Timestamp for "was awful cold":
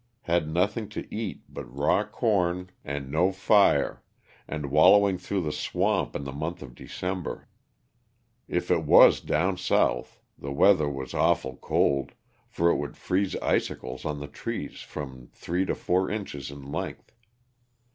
10.89-12.13